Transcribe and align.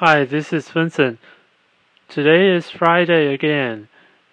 Hi, 0.00 0.24
this 0.24 0.50
is 0.50 0.70
Vincent. 0.70 1.18
Today 2.08 2.56
is 2.56 2.70
Friday 2.70 3.34
again, 3.34 3.88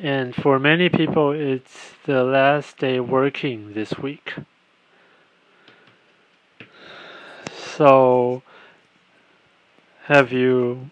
and 0.00 0.32
for 0.32 0.60
many 0.60 0.88
people, 0.88 1.32
it's 1.32 1.94
the 2.04 2.22
last 2.22 2.78
day 2.78 3.00
working 3.00 3.72
this 3.72 3.98
week. 3.98 4.34
So, 7.50 8.44
have 10.04 10.32
you 10.32 10.90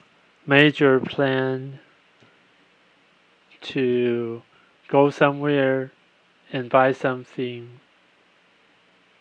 made 0.48 0.80
your 0.80 0.98
plan 0.98 1.78
to 3.60 4.42
go 4.88 5.10
somewhere 5.10 5.92
and 6.52 6.68
buy 6.68 6.90
something 6.90 7.78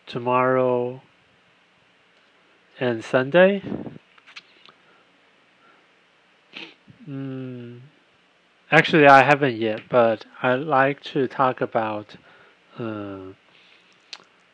tomorrow 0.08 1.02
and 2.80 3.04
Sunday? 3.04 3.62
Mm, 7.08 7.80
actually, 8.70 9.06
I 9.06 9.22
haven't 9.22 9.56
yet, 9.56 9.82
but 9.88 10.24
I 10.42 10.54
like 10.56 11.02
to 11.04 11.28
talk 11.28 11.60
about 11.60 12.16
uh, 12.78 13.32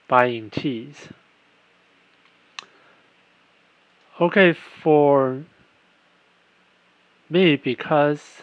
buying 0.07 0.51
teas. 0.51 1.09
Okay, 4.21 4.53
for 4.53 5.45
me, 7.31 7.57
because 7.57 8.43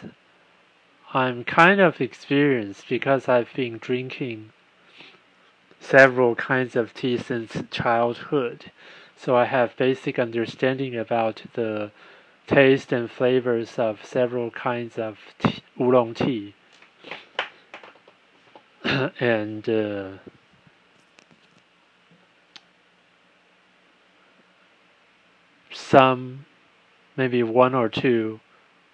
I'm 1.14 1.44
kind 1.44 1.80
of 1.80 2.00
experienced 2.00 2.88
because 2.88 3.28
I've 3.28 3.52
been 3.54 3.78
drinking 3.78 4.50
several 5.78 6.34
kinds 6.34 6.74
of 6.74 6.92
tea 6.92 7.16
since 7.16 7.62
childhood. 7.70 8.72
So 9.16 9.36
I 9.36 9.44
have 9.44 9.76
basic 9.76 10.18
understanding 10.18 10.96
about 10.96 11.42
the 11.54 11.92
taste 12.50 12.90
and 12.90 13.08
flavors 13.08 13.78
of 13.78 14.04
several 14.04 14.50
kinds 14.50 14.98
of 14.98 15.16
tea, 15.38 15.62
oolong 15.80 16.12
tea. 16.14 16.52
and 19.20 19.68
uh, 19.68 20.08
some, 25.72 26.44
maybe 27.16 27.40
one 27.44 27.72
or 27.72 27.88
two 27.88 28.40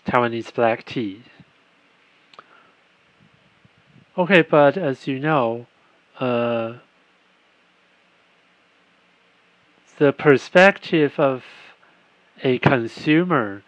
Taiwanese 0.06 0.52
black 0.52 0.84
tea. 0.84 1.22
Okay, 4.18 4.42
but 4.42 4.76
as 4.76 5.06
you 5.06 5.18
know, 5.18 5.66
uh, 6.20 6.74
the 9.96 10.12
perspective 10.12 11.18
of 11.18 11.42
a 12.42 12.58
consumer 12.58 13.62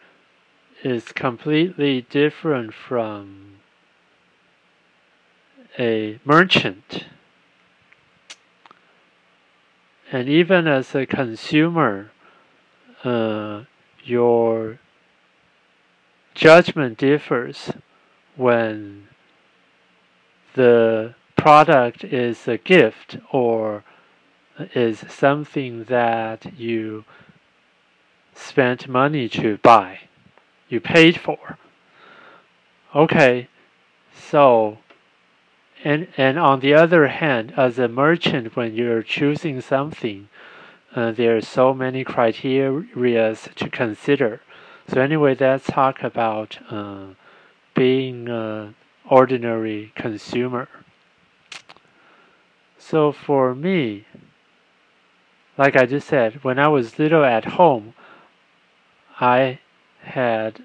is 0.83 1.12
completely 1.12 2.02
different 2.02 2.72
from 2.75 3.56
a 5.78 6.19
merchant. 6.25 7.06
And 10.10 10.28
even 10.28 10.66
as 10.66 10.94
a 10.94 11.06
consumer, 11.06 12.10
uh, 13.05 13.64
your 14.02 14.78
judgment 16.34 16.98
differs 16.98 17.72
when 18.36 19.08
the 20.55 21.14
product 21.36 22.05
is 22.05 22.48
a 22.48 22.56
gift 22.56 23.19
or 23.32 23.84
is 24.75 25.05
something 25.08 25.84
that 25.84 26.58
you 26.58 27.05
spent 28.39 28.89
money 28.89 29.28
to 29.28 29.58
buy, 29.58 30.00
you 30.69 30.81
paid 30.81 31.19
for. 31.20 31.58
Okay, 32.94 33.48
so 34.14 34.78
and 35.84 36.08
and 36.17 36.39
on 36.39 36.61
the 36.61 36.75
other 36.75 37.09
hand, 37.09 37.53
as 37.56 37.78
a 37.78 37.88
merchant, 37.88 38.56
when 38.56 38.75
you're 38.75 39.03
choosing 39.03 39.60
something, 39.60 40.28
uh, 40.94 41.12
there 41.12 41.37
are 41.37 41.41
so 41.41 41.75
many 41.75 42.04
criteria 42.04 43.34
to 43.34 43.71
consider. 43.71 44.41
So 44.88 45.00
anyway, 45.00 45.37
let's 45.38 45.66
talk 45.66 46.03
about 46.03 46.59
uh, 46.71 47.09
being 47.75 48.28
an 48.28 48.75
ordinary 49.09 49.93
consumer. 49.94 50.69
So 52.78 53.12
for 53.12 53.54
me, 53.54 54.06
like 55.59 55.77
I 55.77 55.84
just 55.84 56.09
said, 56.09 56.43
when 56.43 56.59
I 56.59 56.69
was 56.69 56.98
little 56.98 57.25
at 57.25 57.44
home, 57.44 57.94
I 59.20 59.58
had 60.02 60.62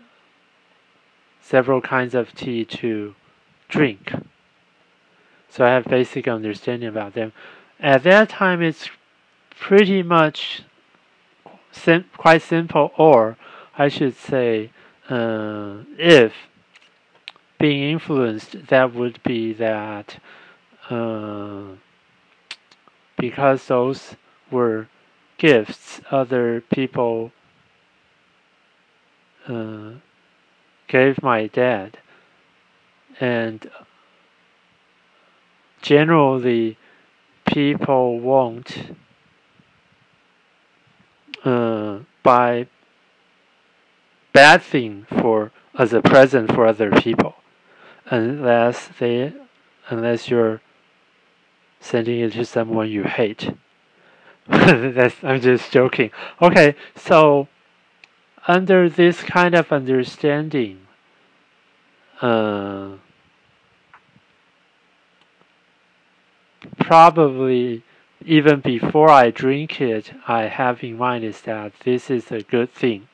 several 1.41 1.81
kinds 1.81 2.13
of 2.13 2.33
tea 2.35 2.65
to 2.65 3.15
drink. 3.67 4.13
So 5.49 5.65
I 5.65 5.69
have 5.69 5.85
basic 5.85 6.27
understanding 6.27 6.89
about 6.89 7.13
them. 7.13 7.33
At 7.79 8.03
that 8.03 8.29
time, 8.29 8.61
it's 8.61 8.89
pretty 9.59 10.03
much 10.03 10.63
sim 11.71 12.05
quite 12.17 12.41
simple, 12.41 12.91
or 12.97 13.37
I 13.77 13.87
should 13.87 14.15
say, 14.15 14.71
uh, 15.09 15.79
if 15.97 16.33
being 17.59 17.91
influenced, 17.91 18.67
that 18.67 18.93
would 18.93 19.21
be 19.23 19.53
that 19.53 20.19
uh, 20.89 21.75
because 23.17 23.67
those 23.67 24.15
were 24.51 24.87
gifts 25.37 26.01
other 26.11 26.61
people 26.61 27.31
uh, 29.47 29.91
gave 30.87 31.21
my 31.21 31.47
dad, 31.47 31.97
and 33.19 33.69
generally 35.81 36.77
people 37.45 38.19
won't 38.19 38.95
uh, 41.43 41.99
buy 42.23 42.67
bad 44.31 44.61
thing 44.61 45.05
for 45.09 45.51
as 45.77 45.93
a 45.93 46.01
present 46.01 46.53
for 46.53 46.65
other 46.65 46.91
people. 46.91 47.35
Unless 48.07 48.89
they 48.99 49.33
unless 49.89 50.29
you're 50.29 50.61
sending 51.79 52.19
it 52.19 52.33
to 52.33 52.45
someone 52.45 52.89
you 52.89 53.03
hate. 53.03 53.53
That's, 54.47 55.15
I'm 55.23 55.41
just 55.41 55.71
joking. 55.71 56.11
Okay, 56.41 56.75
so 56.95 57.47
under 58.47 58.89
this 58.89 59.21
kind 59.21 59.55
of 59.55 59.71
understanding, 59.71 60.81
uh, 62.21 62.91
probably 66.79 67.83
even 68.25 68.59
before 68.59 69.09
I 69.09 69.31
drink 69.31 69.81
it, 69.81 70.11
I 70.27 70.43
have 70.43 70.83
in 70.83 70.97
mind 70.97 71.23
is 71.23 71.41
that 71.41 71.73
this 71.83 72.09
is 72.09 72.31
a 72.31 72.41
good 72.41 72.71
thing. 72.73 73.07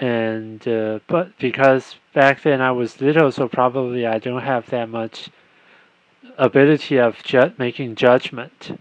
And 0.00 0.66
uh, 0.66 1.00
but 1.06 1.38
because 1.38 1.96
back 2.12 2.42
then 2.42 2.60
I 2.60 2.72
was 2.72 3.00
little, 3.00 3.30
so 3.30 3.46
probably 3.46 4.06
I 4.06 4.18
don't 4.18 4.42
have 4.42 4.70
that 4.70 4.88
much 4.88 5.30
ability 6.38 6.98
of 6.98 7.22
ju 7.22 7.52
making 7.58 7.94
judgment 7.94 8.80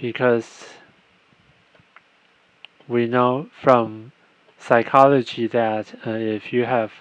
because 0.00 0.66
we 2.88 3.06
know 3.06 3.48
from 3.62 4.12
psychology 4.58 5.46
that 5.46 5.94
uh, 6.06 6.10
if 6.10 6.52
you 6.52 6.64
have 6.64 6.92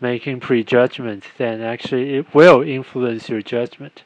making 0.00 0.40
prejudgment, 0.40 1.24
then 1.38 1.60
actually 1.60 2.16
it 2.16 2.34
will 2.34 2.62
influence 2.62 3.28
your 3.28 3.42
judgment. 3.42 4.02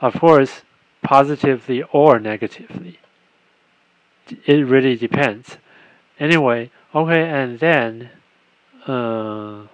Of 0.00 0.14
course, 0.20 0.62
positively 1.02 1.82
or 1.92 2.18
negatively. 2.18 2.98
It 4.46 4.66
really 4.66 4.96
depends. 4.96 5.58
Anyway, 6.18 6.70
okay, 6.94 7.28
and 7.28 7.58
then 7.58 8.10
a 8.86 8.92
uh, 8.92 9.66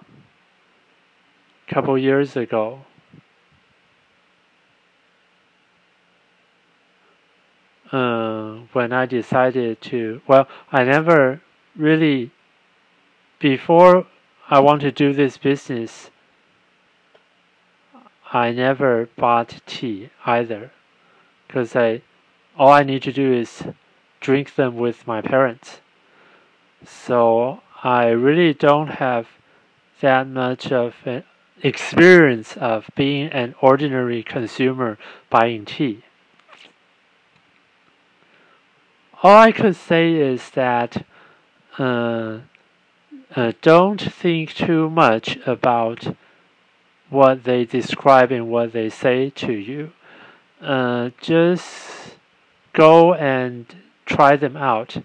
couple 1.67 1.97
years 1.97 2.35
ago, 2.35 2.85
when 7.91 8.93
I 8.93 9.05
decided 9.05 9.81
to, 9.81 10.21
well, 10.27 10.47
I 10.71 10.83
never 10.83 11.41
really, 11.75 12.31
before 13.39 14.07
I 14.49 14.59
want 14.59 14.81
to 14.81 14.91
do 14.91 15.13
this 15.13 15.37
business, 15.37 16.09
I 18.33 18.51
never 18.51 19.09
bought 19.17 19.61
tea 19.65 20.09
either, 20.25 20.71
because 21.47 21.75
I, 21.75 22.01
all 22.57 22.71
I 22.71 22.83
need 22.83 23.03
to 23.03 23.11
do 23.11 23.33
is 23.33 23.63
drink 24.21 24.55
them 24.55 24.77
with 24.77 25.05
my 25.05 25.21
parents. 25.21 25.81
So 26.85 27.61
I 27.83 28.07
really 28.07 28.53
don't 28.53 28.87
have 28.87 29.27
that 29.99 30.27
much 30.27 30.71
of 30.71 30.95
an 31.05 31.23
experience 31.61 32.55
of 32.57 32.89
being 32.95 33.27
an 33.27 33.53
ordinary 33.61 34.23
consumer 34.23 34.97
buying 35.29 35.65
tea. 35.65 36.03
All 39.23 39.37
I 39.37 39.51
could 39.51 39.75
say 39.75 40.15
is 40.15 40.49
that 40.51 41.05
uh, 41.77 42.39
uh, 43.35 43.51
don't 43.61 44.01
think 44.01 44.53
too 44.53 44.89
much 44.89 45.37
about 45.45 46.15
what 47.09 47.43
they 47.43 47.65
describe 47.65 48.31
and 48.31 48.49
what 48.49 48.73
they 48.73 48.89
say 48.89 49.29
to 49.31 49.53
you. 49.53 49.91
Uh, 50.61 51.11
just 51.21 52.15
go 52.73 53.13
and 53.13 53.65
try 54.05 54.35
them 54.35 54.57
out. 54.57 54.97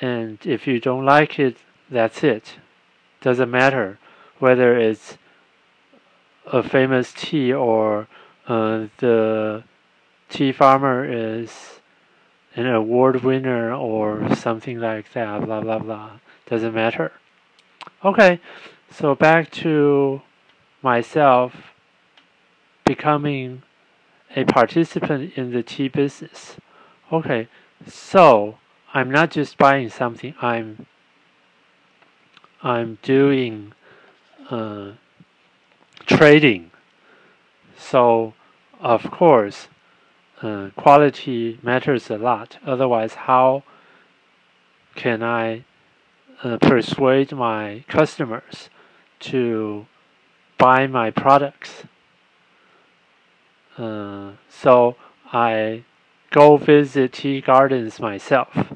And 0.00 0.38
if 0.44 0.66
you 0.66 0.80
don't 0.80 1.04
like 1.04 1.38
it, 1.38 1.58
that's 1.90 2.24
it. 2.24 2.56
Doesn't 3.20 3.50
matter 3.50 3.98
whether 4.38 4.78
it's 4.78 5.18
a 6.46 6.62
famous 6.62 7.12
tea 7.12 7.52
or 7.52 8.08
uh, 8.48 8.86
the 8.98 9.62
tea 10.30 10.52
farmer 10.52 11.04
is 11.04 11.79
an 12.54 12.66
award 12.66 13.22
winner 13.22 13.72
or 13.72 14.34
something 14.34 14.78
like 14.80 15.12
that, 15.12 15.44
blah 15.44 15.60
blah 15.60 15.78
blah. 15.78 16.10
Doesn't 16.46 16.74
matter. 16.74 17.12
Okay, 18.04 18.40
so 18.90 19.14
back 19.14 19.50
to 19.52 20.22
myself 20.82 21.72
becoming 22.84 23.62
a 24.34 24.44
participant 24.44 25.32
in 25.36 25.52
the 25.52 25.62
tea 25.62 25.88
business. 25.88 26.56
Okay, 27.12 27.48
so 27.86 28.58
I'm 28.92 29.10
not 29.10 29.30
just 29.30 29.58
buying 29.58 29.88
something, 29.88 30.34
I'm 30.40 30.86
I'm 32.62 32.98
doing 33.02 33.72
uh, 34.50 34.92
trading. 36.06 36.70
So, 37.78 38.34
of 38.80 39.10
course, 39.10 39.68
uh, 40.42 40.70
quality 40.76 41.58
matters 41.62 42.10
a 42.10 42.16
lot. 42.16 42.58
Otherwise, 42.64 43.14
how 43.14 43.62
can 44.94 45.22
I 45.22 45.64
uh, 46.42 46.58
persuade 46.58 47.32
my 47.32 47.84
customers 47.88 48.70
to 49.20 49.86
buy 50.58 50.86
my 50.86 51.10
products? 51.10 51.84
Uh, 53.76 54.32
so 54.48 54.96
I 55.32 55.84
go 56.30 56.56
visit 56.56 57.12
tea 57.12 57.40
gardens 57.40 58.00
myself 58.00 58.72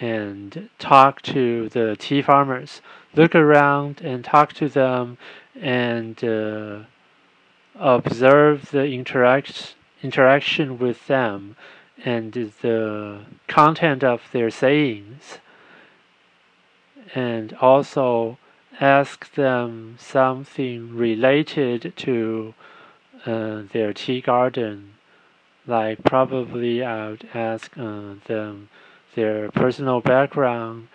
and 0.00 0.68
talk 0.78 1.20
to 1.22 1.68
the 1.70 1.96
tea 1.98 2.22
farmers, 2.22 2.80
look 3.14 3.34
around 3.34 4.00
and 4.00 4.24
talk 4.24 4.52
to 4.52 4.68
them 4.68 5.18
and 5.60 6.22
uh, 6.22 6.80
observe 7.74 8.70
the 8.70 8.84
interact 8.84 9.74
interaction 10.02 10.78
with 10.78 11.06
them 11.06 11.56
and 12.04 12.32
the 12.32 13.20
content 13.48 14.04
of 14.04 14.22
their 14.32 14.50
sayings 14.50 15.38
and 17.14 17.52
also 17.54 18.38
ask 18.80 19.34
them 19.34 19.96
something 19.98 20.94
related 20.94 21.92
to 21.96 22.54
uh, 23.26 23.62
their 23.72 23.92
tea 23.92 24.20
garden 24.20 24.94
like 25.66 26.02
probably 26.02 26.82
I 26.82 27.10
would 27.10 27.28
ask 27.34 27.76
uh, 27.76 28.14
them 28.26 28.68
their 29.14 29.50
personal 29.50 30.00
background 30.00 30.88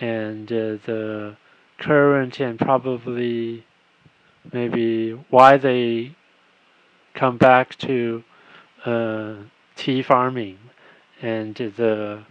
and 0.00 0.50
uh, 0.52 0.76
the 0.86 1.36
current 1.78 2.38
and 2.38 2.58
probably 2.58 3.64
maybe 4.52 5.12
why 5.30 5.56
they 5.56 6.14
come 7.16 7.36
back 7.36 7.76
to 7.78 8.22
uh, 8.84 9.34
tea 9.74 10.02
farming 10.02 10.58
and 11.20 11.56
the 11.56 12.22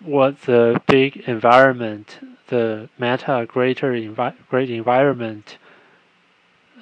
what 0.00 0.42
the 0.42 0.80
big 0.86 1.16
environment, 1.28 2.18
the 2.48 2.88
meta 2.98 3.46
greater 3.48 3.92
envi- 3.92 4.34
great 4.50 4.70
environment 4.70 5.56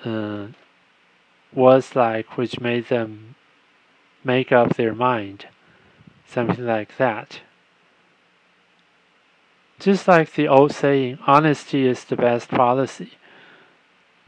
uh, 0.05 0.47
was 1.53 1.95
like, 1.95 2.37
which 2.37 2.59
made 2.61 2.89
them 2.89 3.35
make 4.25 4.51
up 4.51 4.77
their 4.77 4.95
mind, 4.95 5.47
something 6.27 6.67
like 6.67 6.97
that. 6.97 7.41
Just 9.79 10.09
like 10.09 10.35
the 10.35 10.49
old 10.49 10.73
saying, 10.73 11.19
honesty 11.27 11.87
is 11.87 12.05
the 12.05 12.17
best 12.17 12.49
policy. 12.49 13.13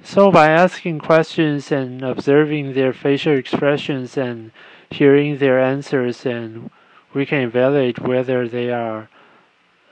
So, 0.07 0.31
by 0.31 0.51
asking 0.51 0.99
questions 0.99 1.73
and 1.73 2.03
observing 2.03 2.75
their 2.75 2.93
facial 2.93 3.33
expressions 3.39 4.19
and 4.19 4.53
hearing 4.91 5.39
their 5.39 5.59
answers, 5.59 6.27
and 6.27 6.71
we 7.15 7.25
can 7.25 7.41
evaluate 7.41 7.99
whether 7.99 8.47
they 8.47 8.71
are 8.71 9.09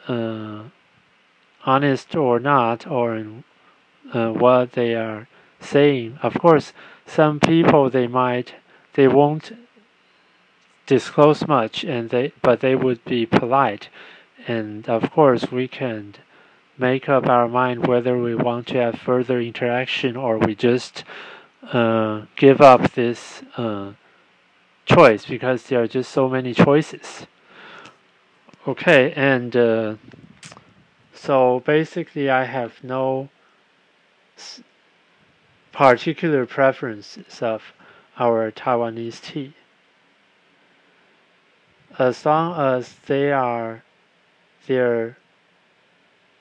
uh, 0.07 0.65
honest 1.65 2.15
or 2.15 2.39
not, 2.39 2.87
or 2.87 3.25
uh, 4.13 4.33
what 4.33 4.73
they 4.73 4.95
are 4.95 5.29
saying. 5.61 6.19
Of 6.23 6.35
course, 6.35 6.75
some 7.07 7.41
people 7.41 7.89
they 7.89 8.07
might 8.07 8.55
they 8.93 9.09
won't 9.09 9.57
disclose 10.87 11.49
much, 11.49 11.85
and 11.85 12.11
they 12.11 12.33
but 12.43 12.61
they 12.61 12.77
would 12.77 13.03
be 13.07 13.25
polite, 13.25 13.89
and 14.47 14.87
of 14.91 15.11
course 15.11 15.51
we 15.51 15.69
can 15.69 16.17
make 16.79 17.09
up 17.09 17.27
our 17.27 17.49
mind 17.49 17.87
whether 17.87 18.19
we 18.19 18.35
want 18.35 18.67
to 18.69 18.79
have 18.79 18.99
further 18.99 19.41
interaction 19.41 20.17
or 20.17 20.39
we 20.39 20.55
just 20.55 21.05
uh, 21.73 22.23
give 22.37 22.61
up 22.61 22.93
this 22.93 23.43
uh, 23.57 23.93
choice 24.85 25.27
because 25.27 25.65
there 25.65 25.83
are 25.83 25.87
just 25.87 26.11
so 26.11 26.29
many 26.29 26.55
choices. 26.55 27.27
Okay, 28.67 29.13
and 29.17 29.57
uh, 29.57 29.95
so 31.15 31.61
basically, 31.67 32.31
I 32.31 32.45
have 32.45 32.83
no 32.83 33.29
particular 35.73 36.47
preferences 36.47 37.43
of 37.43 37.63
our 38.19 38.51
Taiwanese 38.53 39.21
tea. 39.21 39.55
As 41.99 42.25
long 42.25 42.59
as 42.59 42.95
they 43.07 43.33
are 43.33 43.83
their 44.67 45.17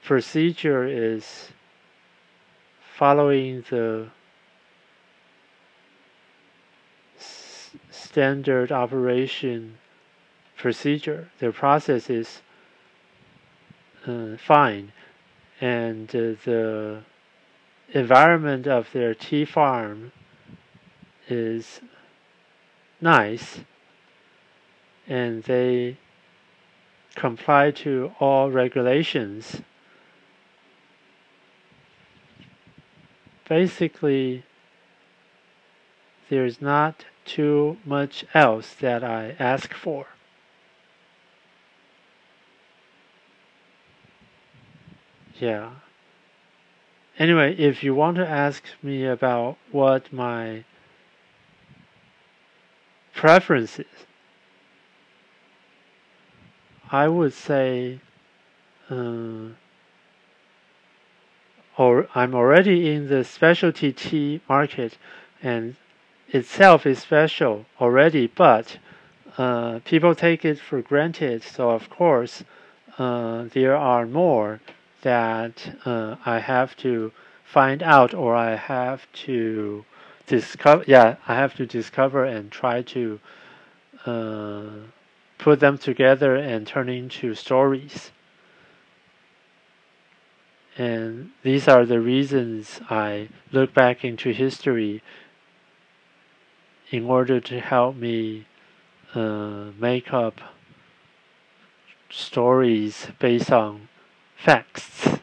procedure 0.04 0.86
is 0.86 1.50
following 2.98 3.64
the 3.70 4.08
standard 7.90 8.72
operation 8.72 9.78
procedure. 10.58 11.30
The 11.40 11.52
process 11.52 12.10
is 12.10 12.42
uh, 14.06 14.38
fine, 14.38 14.92
and 15.60 16.10
uh, 16.10 16.36
the 16.44 17.02
environment 17.94 18.68
of 18.68 18.92
their 18.92 19.14
tea 19.14 19.46
farm 19.46 20.12
is 21.30 21.82
nice, 23.00 23.60
and 25.08 25.44
they 25.44 25.98
comply 27.16 27.72
to 27.72 28.12
all 28.20 28.50
regulations 28.50 29.62
basically 33.52 34.46
there's 36.30 36.62
not 36.62 37.04
too 37.26 37.76
much 37.84 38.24
else 38.34 38.74
that 38.80 39.04
I 39.04 39.36
ask 39.40 39.74
for. 39.74 40.08
Yeah. 45.38 45.72
Anyway, 47.20 47.54
if 47.58 47.84
you 47.84 47.94
want 47.94 48.16
to 48.16 48.26
ask 48.26 48.64
me 48.82 49.06
about 49.06 49.58
what 49.70 50.14
my 50.14 50.64
preferences, 53.14 54.06
I 56.90 57.10
would 57.10 57.34
say 57.34 58.00
uh, 58.90 59.41
or 61.82 62.08
I'm 62.14 62.36
already 62.36 62.92
in 62.94 63.08
the 63.08 63.24
specialty 63.24 63.92
tea 63.92 64.40
market 64.48 65.00
and 65.42 65.76
itself 66.28 66.86
is 66.86 67.00
special 67.00 67.66
already, 67.80 68.28
but 68.28 68.78
uh, 69.36 69.80
people 69.84 70.14
take 70.14 70.46
it 70.46 70.60
for 70.60 70.84
granted. 70.84 71.42
So 71.42 71.72
of 71.72 71.90
course, 71.90 72.44
uh, 73.00 73.46
there 73.52 73.76
are 73.76 74.06
more 74.06 74.60
that 75.02 75.76
uh, 75.84 76.18
I 76.24 76.38
have 76.38 76.78
to 76.86 77.12
find 77.44 77.82
out 77.82 78.14
or 78.14 78.36
I 78.36 78.54
have 78.58 79.08
to 79.26 79.84
discover. 80.28 80.84
Yeah, 80.86 81.16
I 81.28 81.34
have 81.34 81.56
to 81.56 81.66
discover 81.66 82.26
and 82.26 82.52
try 82.52 82.84
to 82.96 83.20
uh, 84.06 84.70
put 85.40 85.60
them 85.60 85.80
together 85.80 86.36
and 86.36 86.68
turn 86.68 86.90
into 86.90 87.34
stories. 87.34 88.12
And 90.82 91.30
these 91.44 91.68
are 91.68 91.86
the 91.86 92.00
reasons 92.00 92.82
I 92.90 93.30
look 93.52 93.72
back 93.72 94.04
into 94.04 94.32
history 94.32 95.04
in 96.90 97.06
order 97.06 97.40
to 97.40 97.60
help 97.60 97.96
me 97.96 98.48
uh, 99.14 99.66
make 99.78 100.12
up 100.12 100.42
stories 102.10 103.10
based 103.20 103.52
on 103.52 103.90
facts. 104.36 105.20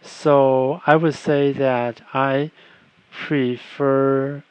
So 0.00 0.80
I 0.86 0.96
would 0.96 1.14
say 1.14 1.52
that 1.52 2.00
I 2.14 2.50
prefer 3.12 4.42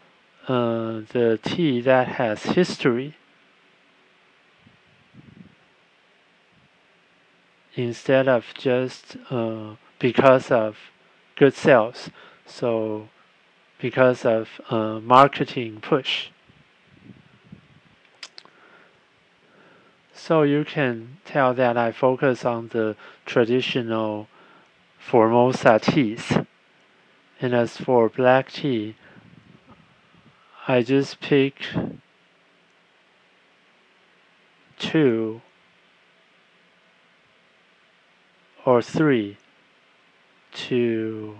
uh, 0.47 1.01
the 1.13 1.39
tea 1.41 1.81
that 1.81 2.09
has 2.19 2.43
history 2.43 3.15
instead 7.75 8.27
of 8.27 8.45
just 8.57 9.17
uh, 9.29 9.75
because 9.99 10.51
of 10.51 10.77
good 11.35 11.53
sales. 11.53 12.09
So 12.45 13.09
because 13.79 14.25
of 14.25 14.49
uh, 14.69 14.99
marketing 14.99 15.79
push. 15.81 16.29
So 20.13 20.43
you 20.43 20.63
can 20.63 21.17
tell 21.25 21.53
that 21.55 21.75
I 21.75 21.91
focus 21.91 22.45
on 22.45 22.69
the 22.69 22.95
traditional 23.25 24.27
Formosa 24.97 25.79
teas. 25.79 26.31
And 27.41 27.53
as 27.53 27.75
for 27.75 28.07
black 28.07 28.51
tea, 28.51 28.95
I 30.65 30.81
just 30.81 31.19
pick 31.19 31.55
two 34.79 35.41
or 38.65 38.81
three 38.81 39.37
to 40.53 41.37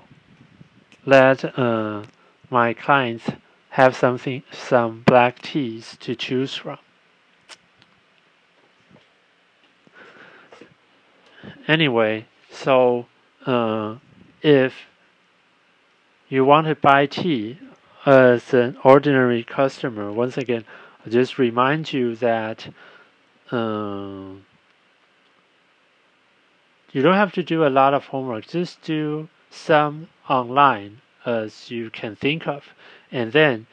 let 1.06 1.58
uh, 1.58 2.04
my 2.50 2.74
clients 2.74 3.26
have 3.70 3.96
something 3.96 4.44
some 4.52 5.02
black 5.06 5.42
teas 5.42 5.98
to 6.00 6.16
choose 6.16 6.56
from. 6.56 6.78
Anyway, 11.68 12.26
so 12.52 13.06
uh, 13.46 13.96
if 14.42 14.74
you 16.30 16.46
want 16.46 16.68
to 16.68 16.76
buy 16.76 17.06
tea 17.06 17.58
as 18.06 18.54
an 18.54 18.78
ordinary 18.84 19.44
customer, 19.44 20.12
once 20.12 20.38
again, 20.38 20.66
I 21.06 21.10
just 21.10 21.38
remind 21.38 21.92
you 21.94 22.16
that 22.18 22.68
um, 23.52 24.46
you 26.94 27.02
don't 27.02 27.16
have 27.16 27.34
to 27.34 27.44
do 27.44 27.66
a 27.66 27.70
lot 27.70 27.94
of 27.94 28.06
homework. 28.06 28.48
Just 28.48 28.82
do 28.84 29.28
some 29.50 30.08
online 30.30 31.02
as 31.26 31.70
you 31.70 31.90
can 31.90 32.16
think 32.16 32.48
of, 32.48 32.64
and 33.12 33.32
then 33.34 33.68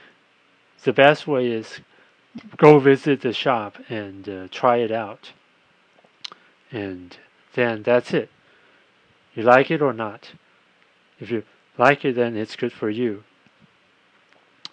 the 0.82 0.92
best 0.92 1.26
way 1.26 1.46
is 1.48 1.80
go 2.56 2.78
visit 2.78 3.20
the 3.20 3.32
shop 3.32 3.76
and 3.88 4.28
uh, 4.28 4.48
try 4.50 4.78
it 4.78 4.90
out, 4.90 5.32
and 6.72 7.18
then 7.54 7.82
that's 7.82 8.12
it. 8.12 8.30
You 9.34 9.42
like 9.42 9.70
it 9.70 9.82
or 9.82 9.92
not? 9.92 10.32
If 11.20 11.30
you 11.30 11.44
like 11.78 12.04
it, 12.04 12.16
then 12.16 12.36
it's 12.36 12.56
good 12.56 12.72
for 12.72 12.90
you. 12.90 13.24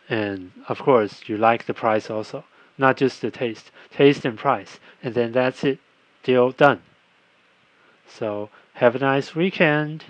And 0.10 0.52
of 0.68 0.80
course, 0.80 1.24
you 1.28 1.38
like 1.38 1.66
the 1.66 1.74
price 1.74 2.10
also, 2.10 2.46
not 2.78 2.98
just 2.98 3.22
the 3.22 3.32
taste, 3.32 3.72
taste 3.92 4.24
and 4.24 4.38
price. 4.38 4.80
And 5.04 5.14
then 5.14 5.32
that's 5.34 5.64
it, 5.64 5.80
deal 6.24 6.52
done. 6.52 6.82
So 8.08 8.50
have 8.74 8.96
a 8.96 9.00
nice 9.00 9.36
weekend. 9.36 10.06